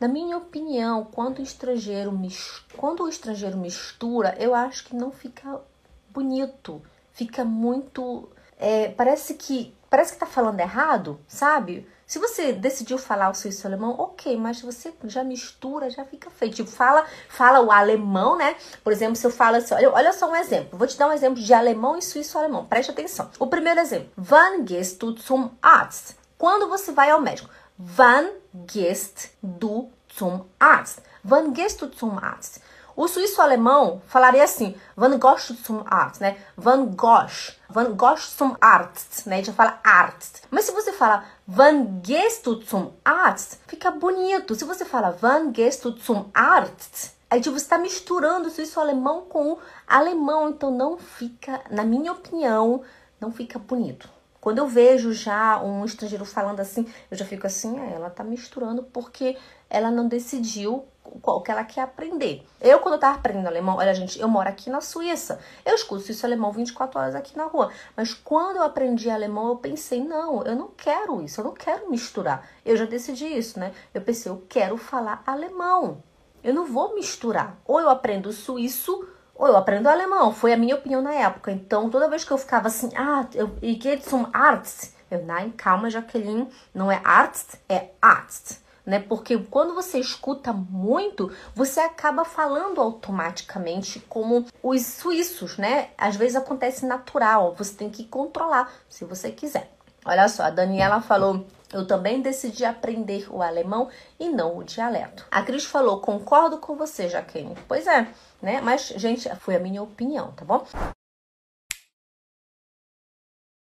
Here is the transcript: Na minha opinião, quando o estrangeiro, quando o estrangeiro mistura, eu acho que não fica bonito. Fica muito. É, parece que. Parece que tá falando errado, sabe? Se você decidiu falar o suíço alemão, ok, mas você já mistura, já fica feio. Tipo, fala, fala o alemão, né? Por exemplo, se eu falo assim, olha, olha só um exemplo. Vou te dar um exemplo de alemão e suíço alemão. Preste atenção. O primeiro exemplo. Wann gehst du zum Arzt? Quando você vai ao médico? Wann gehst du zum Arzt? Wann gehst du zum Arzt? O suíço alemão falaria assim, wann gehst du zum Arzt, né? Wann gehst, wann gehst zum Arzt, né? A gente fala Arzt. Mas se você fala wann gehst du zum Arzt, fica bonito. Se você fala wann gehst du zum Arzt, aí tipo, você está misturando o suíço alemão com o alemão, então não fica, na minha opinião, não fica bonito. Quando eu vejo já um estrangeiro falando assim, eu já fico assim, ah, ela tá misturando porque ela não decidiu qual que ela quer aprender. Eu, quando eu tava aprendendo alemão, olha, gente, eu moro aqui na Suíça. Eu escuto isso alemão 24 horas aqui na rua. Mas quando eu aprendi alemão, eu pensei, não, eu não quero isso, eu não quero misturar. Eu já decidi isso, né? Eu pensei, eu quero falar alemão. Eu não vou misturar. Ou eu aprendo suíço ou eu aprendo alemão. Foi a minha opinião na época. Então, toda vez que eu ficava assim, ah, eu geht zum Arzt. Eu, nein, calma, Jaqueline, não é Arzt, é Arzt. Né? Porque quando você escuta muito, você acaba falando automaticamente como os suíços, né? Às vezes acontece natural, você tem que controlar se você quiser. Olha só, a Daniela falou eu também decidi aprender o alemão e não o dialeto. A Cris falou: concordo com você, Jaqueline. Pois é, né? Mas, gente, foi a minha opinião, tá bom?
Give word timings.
Na 0.00 0.08
minha 0.08 0.38
opinião, 0.38 1.04
quando 1.04 1.40
o 1.40 1.42
estrangeiro, 1.42 2.18
quando 2.74 3.02
o 3.02 3.08
estrangeiro 3.08 3.58
mistura, 3.58 4.34
eu 4.38 4.54
acho 4.54 4.84
que 4.84 4.96
não 4.96 5.12
fica 5.12 5.60
bonito. 6.08 6.82
Fica 7.12 7.44
muito. 7.44 8.30
É, 8.58 8.88
parece 8.88 9.34
que. 9.34 9.74
Parece 9.90 10.14
que 10.14 10.20
tá 10.20 10.26
falando 10.26 10.58
errado, 10.60 11.20
sabe? 11.26 11.86
Se 12.06 12.18
você 12.18 12.52
decidiu 12.52 12.96
falar 12.96 13.28
o 13.28 13.34
suíço 13.34 13.66
alemão, 13.66 13.94
ok, 13.98 14.36
mas 14.36 14.62
você 14.62 14.94
já 15.04 15.22
mistura, 15.22 15.90
já 15.90 16.04
fica 16.04 16.30
feio. 16.30 16.52
Tipo, 16.52 16.70
fala, 16.70 17.04
fala 17.28 17.60
o 17.60 17.70
alemão, 17.70 18.38
né? 18.38 18.56
Por 18.82 18.92
exemplo, 18.92 19.16
se 19.16 19.26
eu 19.26 19.30
falo 19.30 19.56
assim, 19.56 19.74
olha, 19.74 19.92
olha 19.92 20.12
só 20.12 20.30
um 20.30 20.36
exemplo. 20.36 20.78
Vou 20.78 20.86
te 20.86 20.96
dar 20.96 21.08
um 21.08 21.12
exemplo 21.12 21.42
de 21.42 21.52
alemão 21.52 21.96
e 21.98 22.02
suíço 22.02 22.38
alemão. 22.38 22.64
Preste 22.66 22.90
atenção. 22.90 23.30
O 23.38 23.48
primeiro 23.48 23.80
exemplo. 23.80 24.10
Wann 24.30 24.64
gehst 24.64 24.98
du 24.98 25.12
zum 25.18 25.50
Arzt? 25.60 26.16
Quando 26.38 26.68
você 26.68 26.90
vai 26.90 27.10
ao 27.10 27.20
médico? 27.20 27.50
Wann 27.98 28.39
gehst 28.54 29.30
du 29.42 29.90
zum 30.08 30.44
Arzt? 30.58 31.02
Wann 31.22 31.52
gehst 31.52 31.80
du 31.82 31.86
zum 31.88 32.18
Arzt? 32.18 32.60
O 32.96 33.08
suíço 33.08 33.40
alemão 33.40 34.02
falaria 34.06 34.44
assim, 34.44 34.74
wann 34.96 35.18
gehst 35.18 35.50
du 35.50 35.54
zum 35.54 35.84
Arzt, 35.86 36.20
né? 36.20 36.36
Wann 36.56 36.96
gehst, 36.96 37.58
wann 37.68 37.96
gehst 37.96 38.36
zum 38.36 38.56
Arzt, 38.60 39.26
né? 39.26 39.36
A 39.36 39.38
gente 39.38 39.52
fala 39.52 39.80
Arzt. 39.82 40.42
Mas 40.50 40.64
se 40.66 40.72
você 40.72 40.92
fala 40.92 41.24
wann 41.48 42.02
gehst 42.02 42.44
du 42.44 42.60
zum 42.62 42.92
Arzt, 43.04 43.58
fica 43.66 43.90
bonito. 43.90 44.54
Se 44.54 44.64
você 44.64 44.84
fala 44.84 45.16
wann 45.22 45.52
gehst 45.52 45.84
du 45.84 45.92
zum 45.92 46.30
Arzt, 46.34 47.14
aí 47.30 47.40
tipo, 47.40 47.58
você 47.58 47.64
está 47.64 47.78
misturando 47.78 48.48
o 48.48 48.50
suíço 48.50 48.80
alemão 48.80 49.22
com 49.22 49.52
o 49.52 49.58
alemão, 49.86 50.50
então 50.50 50.70
não 50.70 50.98
fica, 50.98 51.62
na 51.70 51.84
minha 51.84 52.12
opinião, 52.12 52.82
não 53.20 53.32
fica 53.32 53.58
bonito. 53.58 54.08
Quando 54.40 54.58
eu 54.58 54.66
vejo 54.66 55.12
já 55.12 55.62
um 55.62 55.84
estrangeiro 55.84 56.24
falando 56.24 56.60
assim, 56.60 56.86
eu 57.10 57.16
já 57.16 57.24
fico 57.24 57.46
assim, 57.46 57.78
ah, 57.78 57.86
ela 57.86 58.10
tá 58.10 58.24
misturando 58.24 58.82
porque 58.82 59.36
ela 59.68 59.90
não 59.90 60.08
decidiu 60.08 60.86
qual 61.20 61.42
que 61.42 61.50
ela 61.50 61.64
quer 61.64 61.82
aprender. 61.82 62.46
Eu, 62.60 62.78
quando 62.78 62.94
eu 62.94 63.00
tava 63.00 63.16
aprendendo 63.18 63.46
alemão, 63.46 63.76
olha, 63.76 63.92
gente, 63.94 64.20
eu 64.20 64.28
moro 64.28 64.48
aqui 64.48 64.70
na 64.70 64.80
Suíça. 64.80 65.40
Eu 65.64 65.74
escuto 65.74 66.10
isso 66.10 66.24
alemão 66.24 66.52
24 66.52 66.98
horas 66.98 67.14
aqui 67.14 67.36
na 67.36 67.44
rua. 67.44 67.70
Mas 67.96 68.14
quando 68.14 68.56
eu 68.56 68.62
aprendi 68.62 69.10
alemão, 69.10 69.48
eu 69.48 69.56
pensei, 69.56 70.02
não, 70.02 70.42
eu 70.44 70.56
não 70.56 70.68
quero 70.68 71.20
isso, 71.22 71.40
eu 71.40 71.44
não 71.44 71.52
quero 71.52 71.90
misturar. 71.90 72.48
Eu 72.64 72.76
já 72.76 72.84
decidi 72.84 73.26
isso, 73.26 73.58
né? 73.58 73.72
Eu 73.92 74.00
pensei, 74.00 74.30
eu 74.30 74.44
quero 74.48 74.76
falar 74.76 75.22
alemão. 75.26 76.02
Eu 76.42 76.54
não 76.54 76.64
vou 76.64 76.94
misturar. 76.94 77.58
Ou 77.66 77.80
eu 77.80 77.90
aprendo 77.90 78.32
suíço 78.32 79.06
ou 79.40 79.48
eu 79.48 79.56
aprendo 79.56 79.88
alemão. 79.88 80.32
Foi 80.32 80.52
a 80.52 80.56
minha 80.56 80.74
opinião 80.74 81.00
na 81.00 81.14
época. 81.14 81.50
Então, 81.50 81.88
toda 81.88 82.10
vez 82.10 82.24
que 82.24 82.30
eu 82.30 82.36
ficava 82.36 82.68
assim, 82.68 82.90
ah, 82.94 83.26
eu 83.34 83.48
geht 83.48 84.08
zum 84.08 84.26
Arzt. 84.34 84.92
Eu, 85.10 85.24
nein, 85.24 85.50
calma, 85.50 85.88
Jaqueline, 85.88 86.46
não 86.74 86.92
é 86.92 87.00
Arzt, 87.02 87.54
é 87.66 87.88
Arzt. 88.02 88.58
Né? 88.84 89.00
Porque 89.00 89.38
quando 89.38 89.74
você 89.74 89.98
escuta 89.98 90.52
muito, 90.52 91.32
você 91.54 91.80
acaba 91.80 92.24
falando 92.24 92.80
automaticamente 92.82 93.98
como 94.00 94.44
os 94.62 94.84
suíços, 94.84 95.56
né? 95.56 95.88
Às 95.96 96.16
vezes 96.16 96.36
acontece 96.36 96.84
natural, 96.84 97.54
você 97.56 97.74
tem 97.74 97.88
que 97.88 98.04
controlar 98.04 98.70
se 98.88 99.04
você 99.04 99.30
quiser. 99.30 99.70
Olha 100.04 100.28
só, 100.28 100.44
a 100.44 100.50
Daniela 100.50 101.00
falou 101.00 101.46
eu 101.72 101.86
também 101.86 102.20
decidi 102.20 102.64
aprender 102.64 103.26
o 103.30 103.42
alemão 103.42 103.88
e 104.18 104.28
não 104.28 104.58
o 104.58 104.64
dialeto. 104.64 105.26
A 105.30 105.42
Cris 105.42 105.64
falou: 105.64 106.00
concordo 106.00 106.58
com 106.58 106.76
você, 106.76 107.08
Jaqueline. 107.08 107.56
Pois 107.68 107.86
é, 107.86 108.08
né? 108.42 108.60
Mas, 108.60 108.88
gente, 108.96 109.28
foi 109.36 109.56
a 109.56 109.60
minha 109.60 109.82
opinião, 109.82 110.32
tá 110.32 110.44
bom? 110.44 110.66